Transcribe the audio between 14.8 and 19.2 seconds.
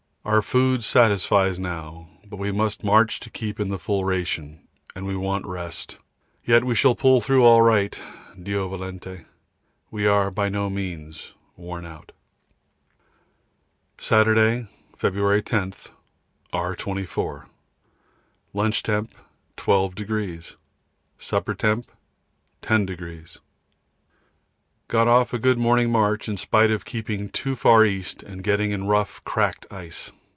February 10. R. 24. Lunch Temp.